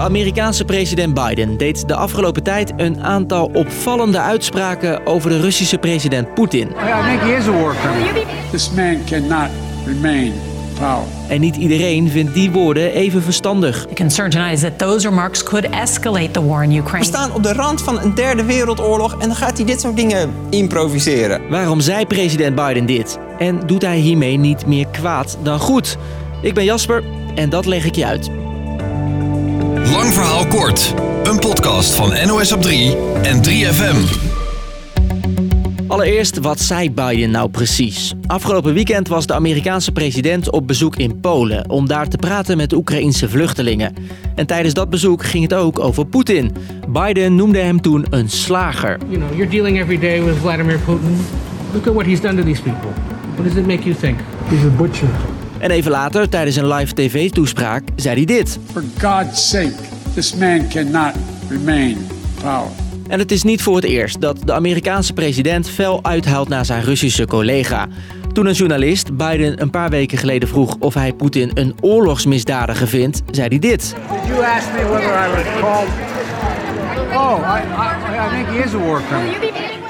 Amerikaanse 0.00 0.64
president 0.64 1.14
Biden 1.14 1.56
deed 1.56 1.88
de 1.88 1.94
afgelopen 1.94 2.42
tijd 2.42 2.72
een 2.76 3.02
aantal 3.02 3.50
opvallende 3.52 4.20
uitspraken 4.20 5.06
over 5.06 5.30
de 5.30 5.40
Russische 5.40 5.78
president 5.78 6.34
Poetin. 6.34 6.68
I 6.68 7.08
think 7.08 7.20
he 7.20 7.36
is 7.38 7.46
a 7.46 7.52
war 7.52 7.74
criminal. 7.74 8.22
This 8.50 8.70
man 8.70 8.96
cannot 9.06 9.50
remain 9.86 10.32
power. 10.78 11.04
En 11.28 11.40
niet 11.40 11.56
iedereen 11.56 12.08
vindt 12.08 12.34
die 12.34 12.50
woorden 12.50 12.92
even 12.92 13.22
verstandig. 13.22 13.86
The 13.86 13.94
concern 13.94 14.30
tonight 14.30 14.52
is 14.52 14.60
that 14.60 14.78
those 14.78 15.08
remarks 15.08 15.42
could 15.42 15.70
escalate 15.70 16.30
the 16.30 16.46
war 16.46 16.62
in 16.62 16.70
We 16.70 16.76
Ukraine. 16.76 17.04
staan 17.04 17.32
op 17.32 17.42
de 17.42 17.52
rand 17.52 17.82
van 17.82 18.00
een 18.00 18.14
derde 18.14 18.44
wereldoorlog 18.44 19.12
en 19.12 19.28
dan 19.28 19.36
gaat 19.36 19.56
hij 19.56 19.66
dit 19.66 19.80
soort 19.80 19.96
dingen 19.96 20.30
improviseren. 20.50 21.40
Waarom 21.48 21.80
zei 21.80 22.06
president 22.06 22.54
Biden 22.54 22.86
dit? 22.86 23.18
En 23.38 23.60
doet 23.66 23.82
hij 23.82 23.98
hiermee 23.98 24.36
niet 24.36 24.66
meer 24.66 24.86
kwaad 24.86 25.38
dan 25.42 25.58
goed? 25.58 25.96
Ik 26.42 26.54
ben 26.54 26.64
Jasper 26.64 27.04
en 27.34 27.50
dat 27.50 27.66
leg 27.66 27.84
ik 27.84 27.94
je 27.94 28.06
uit. 28.06 28.39
Lang 29.84 30.12
verhaal 30.12 30.46
kort. 30.46 30.94
Een 31.22 31.38
podcast 31.38 31.94
van 31.94 32.26
NOS 32.26 32.52
op 32.52 32.62
3 32.62 32.96
en 33.22 33.42
3FM. 33.44 34.28
Allereerst, 35.86 36.38
wat 36.38 36.60
zei 36.60 36.90
Biden 36.90 37.30
nou 37.30 37.48
precies? 37.48 38.14
Afgelopen 38.26 38.74
weekend 38.74 39.08
was 39.08 39.26
de 39.26 39.34
Amerikaanse 39.34 39.92
president 39.92 40.50
op 40.50 40.66
bezoek 40.66 40.96
in 40.96 41.20
Polen 41.20 41.70
om 41.70 41.88
daar 41.88 42.08
te 42.08 42.16
praten 42.16 42.56
met 42.56 42.70
de 42.70 42.76
Oekraïnse 42.76 43.28
vluchtelingen. 43.28 43.94
En 44.34 44.46
tijdens 44.46 44.74
dat 44.74 44.90
bezoek 44.90 45.24
ging 45.24 45.42
het 45.42 45.54
ook 45.54 45.78
over 45.78 46.06
Poetin. 46.06 46.52
Biden 46.88 47.34
noemde 47.34 47.58
hem 47.58 47.80
toen 47.80 48.06
een 48.10 48.28
slager. 48.30 48.98
You 49.08 49.18
know, 49.20 49.36
you're 49.36 49.50
dealing 49.50 49.78
every 49.80 49.98
day 49.98 50.24
with 50.24 50.36
Vladimir 50.36 50.78
Putin. 50.78 51.16
Look 51.72 51.86
at 51.86 51.94
what 51.94 52.06
he's 52.06 52.20
done 52.20 52.36
to 52.36 52.42
these 52.42 52.62
people. 52.62 52.90
What 53.34 53.44
does 53.46 53.56
it 53.56 53.66
make 53.66 53.82
you 53.82 53.94
think? 53.94 54.18
He's 54.48 54.64
a 54.64 54.76
butcher. 54.76 55.08
En 55.60 55.70
even 55.70 55.90
later, 55.90 56.28
tijdens 56.28 56.56
een 56.56 56.72
live 56.72 56.94
tv-toespraak, 56.94 57.82
zei 57.96 58.16
hij 58.16 58.24
dit. 58.24 58.58
For 58.72 58.84
God's 58.98 59.48
sake, 59.48 59.74
this 60.14 60.34
man 60.34 60.68
cannot 60.68 61.14
remain 61.48 61.96
power. 62.42 62.70
En 63.08 63.18
het 63.18 63.32
is 63.32 63.42
niet 63.42 63.62
voor 63.62 63.76
het 63.76 63.84
eerst 63.84 64.20
dat 64.20 64.36
de 64.44 64.52
Amerikaanse 64.52 65.12
president 65.12 65.68
fel 65.68 65.98
uithaalt 66.02 66.48
naar 66.48 66.64
zijn 66.64 66.82
Russische 66.82 67.26
collega. 67.26 67.88
Toen 68.32 68.46
een 68.46 68.52
journalist 68.52 69.16
Biden 69.16 69.62
een 69.62 69.70
paar 69.70 69.90
weken 69.90 70.18
geleden 70.18 70.48
vroeg 70.48 70.76
of 70.78 70.94
hij 70.94 71.12
Poetin 71.12 71.50
een 71.54 71.74
oorlogsmisdadiger 71.80 72.88
vindt, 72.88 73.22
zei 73.30 73.48
hij 73.48 73.58
dit. 73.58 73.80
Did 73.80 74.26
you 74.26 74.44
ask 74.44 74.66
me 74.72 74.88
whether 74.88 75.10
I 75.10 75.34
was 75.34 75.60
called? 75.60 75.88
Oh, 77.12 77.38
I, 77.38 77.60
I, 77.60 78.26
I 78.26 78.44
think 78.44 78.48
he 78.48 78.64
is 78.64 78.74
a 78.74 78.78
war 78.78 79.02
criminal. 79.08 79.89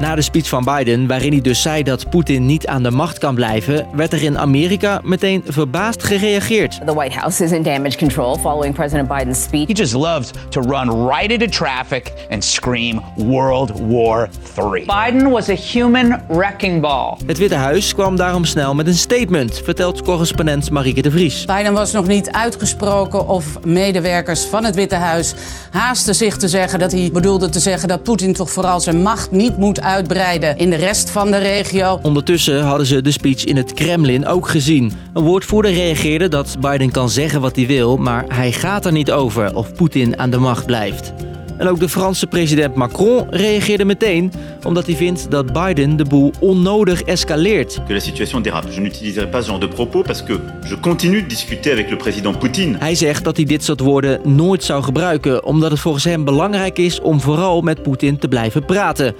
Na 0.00 0.14
de 0.14 0.22
speech 0.22 0.48
van 0.48 0.64
Biden, 0.64 1.06
waarin 1.06 1.32
hij 1.32 1.40
dus 1.40 1.62
zei 1.62 1.82
dat 1.82 2.10
Poetin 2.10 2.46
niet 2.46 2.66
aan 2.66 2.82
de 2.82 2.90
macht 2.90 3.18
kan 3.18 3.34
blijven, 3.34 3.86
werd 3.92 4.12
er 4.12 4.22
in 4.22 4.38
Amerika 4.38 5.00
meteen 5.04 5.44
verbaasd 5.46 6.02
gereageerd. 6.02 6.80
The 6.86 6.94
White 6.94 7.18
House 7.18 7.44
is 7.44 7.52
in 7.52 7.62
damage 7.62 7.96
control 7.96 8.36
following 8.36 8.74
President 8.74 9.08
Biden's 9.08 9.42
speech. 9.42 9.66
He 9.66 9.72
just 9.72 9.92
loves 9.92 10.30
to 10.48 10.60
run 10.60 11.08
right 11.08 11.30
into 11.30 11.46
traffic 11.46 12.12
and 12.30 12.44
scream 12.44 13.02
World 13.16 13.80
War 13.80 14.28
III. 14.58 14.84
Biden 14.84 15.30
was 15.30 15.48
a 15.48 15.54
human 15.54 16.22
wrecking 16.28 16.80
ball. 16.80 17.16
Het 17.26 17.38
Witte 17.38 17.54
Huis 17.54 17.94
kwam 17.94 18.16
daarom 18.16 18.44
snel 18.44 18.74
met 18.74 18.86
een 18.86 18.94
statement, 18.94 19.60
vertelt 19.64 20.02
correspondent 20.02 20.70
Marieke 20.70 21.02
de 21.02 21.10
Vries. 21.10 21.44
Biden 21.44 21.72
was 21.72 21.92
nog 21.92 22.06
niet 22.06 22.30
uitgesproken 22.30 23.28
of 23.28 23.64
medewerkers 23.64 24.44
van 24.44 24.64
het 24.64 24.74
Witte 24.74 24.94
Huis 24.94 25.34
haasten 25.70 26.14
zich 26.14 26.36
te 26.36 26.48
zeggen 26.48 26.78
dat 26.78 26.92
hij 26.92 27.10
bedoelde 27.12 27.48
te 27.48 27.60
zeggen 27.60 27.88
dat 27.88 28.02
Poetin 28.02 28.32
toch 28.32 28.50
vooral 28.50 28.80
zijn 28.80 29.02
macht 29.02 29.30
niet 29.30 29.56
moet 29.56 29.86
uitbreiden 29.88 30.56
in 30.58 30.70
de 30.70 30.76
rest 30.76 31.10
van 31.10 31.30
de 31.30 31.38
regio. 31.38 31.98
Ondertussen 32.02 32.62
hadden 32.62 32.86
ze 32.86 33.02
de 33.02 33.10
speech 33.10 33.44
in 33.44 33.56
het 33.56 33.74
Kremlin 33.74 34.26
ook 34.26 34.48
gezien. 34.48 34.92
Een 35.12 35.22
woordvoerder 35.22 35.72
reageerde 35.72 36.28
dat 36.28 36.56
Biden 36.60 36.90
kan 36.90 37.10
zeggen 37.10 37.40
wat 37.40 37.56
hij 37.56 37.66
wil, 37.66 37.96
maar 37.96 38.24
hij 38.28 38.52
gaat 38.52 38.84
er 38.84 38.92
niet 38.92 39.10
over 39.10 39.54
of 39.54 39.74
Poetin 39.74 40.18
aan 40.18 40.30
de 40.30 40.38
macht 40.38 40.66
blijft. 40.66 41.12
En 41.58 41.68
ook 41.68 41.80
de 41.80 41.88
Franse 41.88 42.26
president 42.26 42.74
Macron 42.74 43.26
reageerde 43.30 43.84
meteen, 43.84 44.32
omdat 44.64 44.86
hij 44.86 44.94
vindt 44.94 45.30
dat 45.30 45.52
Biden 45.52 45.96
de 45.96 46.04
boel 46.04 46.32
onnodig 46.40 47.02
escaleert. 47.02 47.78
que 47.86 47.92
la 47.92 48.00
situation 48.00 48.42
dérape. 48.42 48.72
Je 48.74 48.80
n'utiliserai 48.80 49.28
pas 49.30 49.44
ce 49.44 49.50
genre 49.50 49.68
de 49.68 49.74
propos 49.74 50.06
parce 50.06 50.24
que 50.24 50.38
je 50.68 50.80
continue 50.80 51.20
de 51.22 51.26
discuter 51.26 51.72
avec 51.72 51.90
le 51.90 51.96
président 51.96 52.38
Poutine. 52.38 52.76
Hij 52.78 52.94
zegt 52.94 53.24
dat 53.24 53.36
hij 53.36 53.44
dit 53.44 53.64
soort 53.64 53.80
woorden 53.80 54.20
nooit 54.24 54.64
zou 54.64 54.82
gebruiken, 54.82 55.44
omdat 55.44 55.70
het 55.70 55.80
volgens 55.80 56.04
hem 56.04 56.24
belangrijk 56.24 56.78
is 56.78 57.00
om 57.00 57.20
vooral 57.20 57.60
met 57.60 57.82
Poetin 57.82 58.18
te 58.18 58.28
blijven 58.28 58.64
praten. 58.64 59.14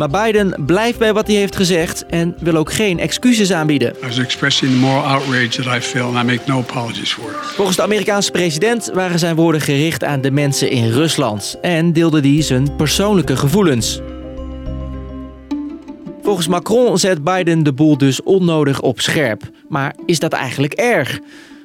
Maar 0.00 0.24
Biden 0.24 0.64
blijft 0.66 0.98
bij 0.98 1.12
wat 1.12 1.26
hij 1.26 1.36
heeft 1.36 1.56
gezegd 1.56 2.06
en 2.06 2.34
wil 2.38 2.54
ook 2.54 2.72
geen 2.72 2.98
excuses 2.98 3.52
aanbieden. 3.52 3.94
I 4.02 4.06
was 4.06 4.18
expressing 4.18 4.72
the 4.72 4.76
moral 4.78 5.02
outrage 5.02 5.62
that 5.62 5.76
I 5.76 5.80
feel 5.80 6.04
and 6.04 6.16
I 6.16 6.22
make 6.22 6.40
no 6.46 6.58
apologies 6.58 7.12
for 7.12 7.24
it. 7.24 7.36
Volgens 7.36 7.76
de 7.76 7.82
Amerikaanse 7.82 8.30
president 8.30 8.90
waren 8.94 9.18
zijn 9.18 9.36
woorden 9.36 9.60
gericht 9.60 10.04
aan 10.04 10.20
de 10.20 10.30
mensen 10.30 10.70
in 10.70 10.90
Rusland 10.90 11.58
en 11.60 11.92
deelde 11.92 12.20
hij 12.20 12.42
zijn 12.42 12.76
persoonlijke 12.76 13.36
gevoelens. 13.36 14.00
Volgens 16.22 16.46
Macron 16.48 16.98
zet 16.98 17.24
Biden 17.24 17.62
de 17.62 17.72
boel 17.72 17.98
dus 17.98 18.22
onnodig 18.22 18.80
op 18.80 19.00
scherp. 19.00 19.42
Maar 19.68 19.94
is 20.06 20.18
dat 20.18 20.32
eigenlijk 20.32 20.72
erg? 20.72 21.18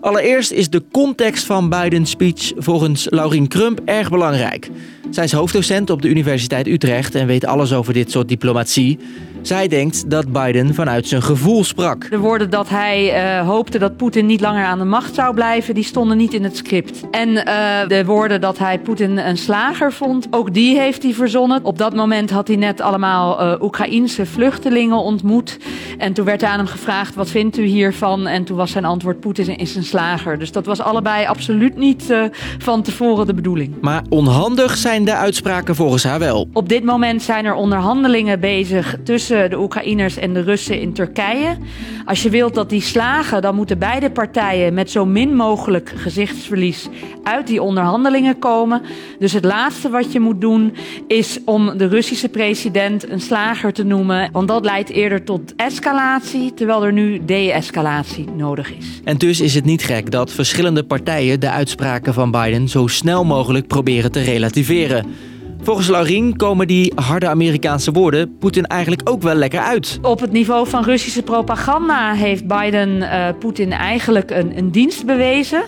Allereerst 0.00 0.50
is 0.50 0.70
de 0.70 0.82
context 0.92 1.44
van 1.44 1.68
Bidens 1.68 2.10
speech 2.10 2.52
volgens 2.56 3.06
Laurien 3.10 3.48
Krump 3.48 3.80
erg 3.84 4.10
belangrijk. 4.10 4.70
Zij 5.10 5.24
is 5.24 5.32
hoofddocent 5.32 5.90
op 5.90 6.02
de 6.02 6.08
Universiteit 6.08 6.66
Utrecht 6.66 7.14
en 7.14 7.26
weet 7.26 7.46
alles 7.46 7.72
over 7.72 7.92
dit 7.92 8.10
soort 8.10 8.28
diplomatie. 8.28 8.98
Zij 9.42 9.68
denkt 9.68 10.10
dat 10.10 10.32
Biden 10.32 10.74
vanuit 10.74 11.08
zijn 11.08 11.22
gevoel 11.22 11.64
sprak. 11.64 12.10
De 12.10 12.18
woorden 12.18 12.50
dat 12.50 12.68
hij 12.68 13.12
eh, 13.12 13.46
hoopte 13.46 13.78
dat 13.78 13.96
Poetin 13.96 14.26
niet 14.26 14.40
langer 14.40 14.64
aan 14.64 14.78
de 14.78 14.84
macht 14.84 15.14
zou 15.14 15.34
blijven, 15.34 15.74
die 15.74 15.84
stonden 15.84 16.16
niet 16.16 16.34
in 16.34 16.44
het 16.44 16.56
script. 16.56 17.10
En 17.10 17.44
eh, 17.44 17.88
de 17.88 18.04
woorden 18.04 18.40
dat 18.40 18.58
hij 18.58 18.78
Poetin 18.78 19.18
een 19.18 19.36
slager 19.36 19.92
vond, 19.92 20.26
ook 20.30 20.54
die 20.54 20.78
heeft 20.78 21.02
hij 21.02 21.12
verzonnen. 21.12 21.64
Op 21.64 21.78
dat 21.78 21.94
moment 21.94 22.30
had 22.30 22.48
hij 22.48 22.56
net 22.56 22.80
allemaal 22.80 23.40
eh 23.40 23.62
Oekraïense 23.62 24.26
vluchtelingen 24.26 24.96
ontmoet. 24.96 25.58
En 25.98 26.12
toen 26.12 26.24
werd 26.24 26.42
aan 26.42 26.58
hem 26.58 26.66
gevraagd, 26.66 27.14
wat 27.14 27.30
vindt 27.30 27.58
u 27.58 27.64
hiervan? 27.64 28.26
En 28.26 28.44
toen 28.44 28.56
was 28.56 28.70
zijn 28.70 28.84
antwoord, 28.84 29.20
Poetin 29.20 29.56
is 29.56 29.76
een 29.76 29.84
slager. 29.84 30.38
Dus 30.38 30.52
dat 30.52 30.66
was 30.66 30.80
allebei 30.80 31.26
absoluut 31.26 31.76
niet 31.76 32.14
van 32.58 32.82
tevoren 32.82 33.26
de 33.26 33.34
bedoeling. 33.34 33.74
Maar 33.80 34.02
onhandig 34.08 34.76
zijn 34.76 34.97
de 35.04 35.14
uitspraken 35.14 35.74
volgens 35.74 36.04
haar 36.04 36.18
wel. 36.18 36.48
Op 36.52 36.68
dit 36.68 36.84
moment 36.84 37.22
zijn 37.22 37.44
er 37.44 37.54
onderhandelingen 37.54 38.40
bezig 38.40 38.96
tussen 39.04 39.50
de 39.50 39.58
Oekraïners 39.58 40.16
en 40.16 40.34
de 40.34 40.40
Russen 40.40 40.80
in 40.80 40.92
Turkije. 40.92 41.56
Als 42.04 42.22
je 42.22 42.30
wilt 42.30 42.54
dat 42.54 42.70
die 42.70 42.80
slagen, 42.80 43.42
dan 43.42 43.54
moeten 43.54 43.78
beide 43.78 44.10
partijen 44.10 44.74
met 44.74 44.90
zo 44.90 45.06
min 45.06 45.36
mogelijk 45.36 45.92
gezichtsverlies 45.96 46.88
uit 47.22 47.46
die 47.46 47.62
onderhandelingen 47.62 48.38
komen. 48.38 48.82
Dus 49.18 49.32
het 49.32 49.44
laatste 49.44 49.90
wat 49.90 50.12
je 50.12 50.20
moet 50.20 50.40
doen 50.40 50.74
is 51.06 51.38
om 51.44 51.78
de 51.78 51.88
Russische 51.88 52.28
president 52.28 53.10
een 53.10 53.20
slager 53.20 53.72
te 53.72 53.84
noemen. 53.84 54.28
Want 54.32 54.48
dat 54.48 54.64
leidt 54.64 54.90
eerder 54.90 55.24
tot 55.24 55.54
escalatie, 55.56 56.54
terwijl 56.54 56.84
er 56.84 56.92
nu 56.92 57.24
de-escalatie 57.24 58.26
nodig 58.36 58.76
is. 58.76 59.00
En 59.04 59.16
dus 59.16 59.40
is 59.40 59.54
het 59.54 59.64
niet 59.64 59.84
gek 59.84 60.10
dat 60.10 60.32
verschillende 60.32 60.82
partijen 60.82 61.40
de 61.40 61.50
uitspraken 61.50 62.14
van 62.14 62.30
Biden 62.30 62.68
zo 62.68 62.86
snel 62.86 63.24
mogelijk 63.24 63.66
proberen 63.66 64.12
te 64.12 64.20
relativeren 64.20 64.87
leren. 64.88 65.14
Volgens 65.62 65.88
Laurien 65.88 66.36
komen 66.36 66.66
die 66.66 66.92
harde 66.94 67.28
Amerikaanse 67.28 67.92
woorden 67.92 68.38
Poetin 68.38 68.66
eigenlijk 68.66 69.10
ook 69.10 69.22
wel 69.22 69.34
lekker 69.34 69.60
uit. 69.60 69.98
Op 70.02 70.20
het 70.20 70.32
niveau 70.32 70.68
van 70.68 70.84
Russische 70.84 71.22
propaganda 71.22 72.12
heeft 72.12 72.46
Biden 72.46 73.02
eh, 73.02 73.28
Poetin 73.38 73.72
eigenlijk 73.72 74.30
een, 74.30 74.58
een 74.58 74.70
dienst 74.70 75.06
bewezen. 75.06 75.62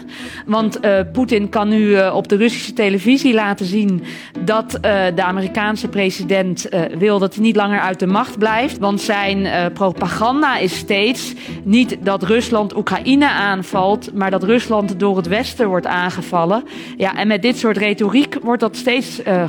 Want 0.47 0.81
eh, 0.81 1.01
Poetin 1.13 1.49
kan 1.49 1.69
nu 1.69 1.95
eh, 1.95 2.15
op 2.15 2.29
de 2.29 2.37
Russische 2.37 2.73
televisie 2.73 3.35
laten 3.35 3.67
zien 3.67 4.03
dat 4.45 4.79
de 5.15 5.23
Amerikaanse 5.23 5.89
president 5.89 6.69
wil 6.99 7.19
dat 7.19 7.35
hij 7.35 7.43
niet 7.43 7.57
langer 7.57 7.81
uit 7.81 7.99
de 7.99 8.07
macht 8.07 8.39
blijft. 8.39 8.79
Want 8.79 9.01
zijn 9.01 9.73
propaganda 9.73 10.57
is 10.59 10.77
steeds 10.77 11.35
niet 11.63 11.97
dat 12.03 12.23
Rusland 12.23 12.77
Oekraïne 12.77 13.29
aanvalt, 13.29 14.15
maar 14.15 14.31
dat 14.31 14.43
Rusland 14.43 14.99
door 14.99 15.17
het 15.17 15.29
Westen 15.29 15.69
wordt 15.69 15.87
aangevallen. 15.87 16.63
Ja, 16.97 17.17
en 17.17 17.29
met 17.29 17.43
dit 17.43 17.59
soort 17.59 17.77
retoriek 17.77 18.39
wordt 18.43 18.61
dat 18.61 18.77
steeds 18.77 19.23
eh 19.23 19.49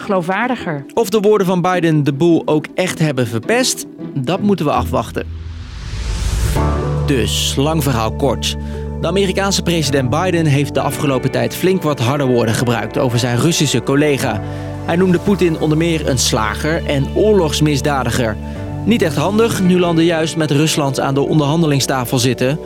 Of 0.94 1.10
de 1.10 1.20
woorden 1.20 1.48
van 1.48 1.62
Biden 1.62 2.04
de 2.04 2.14
boel 2.14 2.42
ook 2.46 2.66
echt 2.76 3.00
hebben 3.00 3.28
verpest, 3.28 3.86
dat 4.14 4.42
moeten 4.42 4.66
we 4.66 4.72
afwachten. 4.72 5.26
Dus, 7.06 7.56
lang 7.56 7.84
verhaal 7.84 8.12
kort. 8.12 8.58
De 9.02 9.08
Amerikaanse 9.08 9.62
president 9.62 10.10
Biden 10.10 10.46
heeft 10.46 10.74
de 10.74 10.82
afgelopen 10.82 11.32
tijd 11.32 11.56
flink 11.56 11.82
wat 11.82 12.00
harde 12.00 12.26
woorden 12.26 12.54
gebruikt 12.54 12.98
over 12.98 13.20
zijn 13.20 13.40
Russische 13.40 13.84
collega. 13.84 14.42
Hij 14.86 14.96
noemde 14.96 15.20
Poetin 15.20 15.60
onder 15.60 15.78
meer 15.78 16.10
een 16.10 16.18
slager 16.18 16.86
en 16.86 17.08
oorlogsmisdadiger. 17.16 18.38
Niet 18.86 19.02
echt 19.02 19.16
handig, 19.16 19.62
nu 19.62 19.80
landen 19.80 20.06
juist 20.06 20.38
met 20.38 20.52
Rusland 20.52 21.00
aan 21.00 21.14
de 21.14 21.22
onderhandelingstafel 21.22 22.20
zitten. 22.20 22.60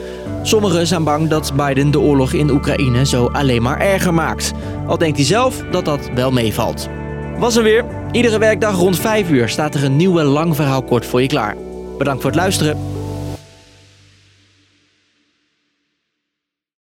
Sommigen 0.44 0.88
zijn 0.88 1.04
bang 1.04 1.28
dat 1.30 1.54
Biden 1.56 1.92
de 1.92 2.00
oorlog 2.00 2.34
in 2.34 2.50
Oekraïne 2.50 3.06
zo 3.06 3.26
alleen 3.26 3.62
maar 3.62 3.80
erger 3.80 4.14
maakt. 4.14 4.52
Al 4.88 4.98
denkt 4.98 5.18
hij 5.18 5.26
zelf 5.26 5.64
dat 5.72 5.86
dat 5.86 6.10
wel 6.16 6.32
meevalt. 6.32 6.90
Was 7.40 7.56
er 7.56 7.64
weer. 7.64 7.86
Iedere 8.12 8.38
werkdag 8.38 8.76
rond 8.76 9.00
5 9.00 9.30
uur 9.30 9.50
staat 9.50 9.76
er 9.76 9.84
een 9.84 9.96
nieuwe 9.96 10.24
lang 10.24 10.56
verhaal 10.56 10.84
kort 10.84 11.06
voor 11.06 11.22
je 11.22 11.28
klaar. 11.28 11.56
Bedankt 11.98 12.22
voor 12.22 12.32
het 12.32 12.40
luisteren. 12.40 12.95